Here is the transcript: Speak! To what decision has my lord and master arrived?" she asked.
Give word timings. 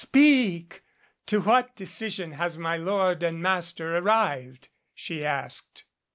Speak! 0.03 0.81
To 1.27 1.41
what 1.41 1.75
decision 1.75 2.31
has 2.31 2.57
my 2.57 2.75
lord 2.75 3.21
and 3.21 3.39
master 3.39 3.95
arrived?" 3.99 4.69
she 4.95 5.23
asked. 5.23 5.85